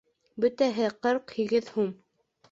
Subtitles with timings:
[0.45, 1.93] Бөтәһе ҡырҡ һигеҙ һум